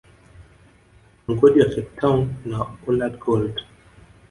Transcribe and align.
Mgodi 1.27 1.59
wa 1.59 1.69
Cape 1.69 1.91
town 1.99 2.35
na 2.45 2.57
Orland 2.87 3.19
Gold 3.19 3.55